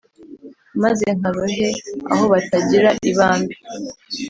[0.83, 1.67] Maze nkarohe
[2.11, 3.55] aho batagira ibambe